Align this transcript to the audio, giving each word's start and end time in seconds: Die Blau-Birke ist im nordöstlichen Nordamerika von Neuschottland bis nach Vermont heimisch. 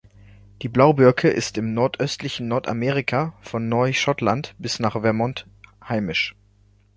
Die 0.63 0.67
Blau-Birke 0.67 1.29
ist 1.29 1.59
im 1.59 1.75
nordöstlichen 1.75 2.47
Nordamerika 2.47 3.35
von 3.41 3.69
Neuschottland 3.69 4.55
bis 4.57 4.79
nach 4.79 4.99
Vermont 4.99 5.45
heimisch. 5.87 6.35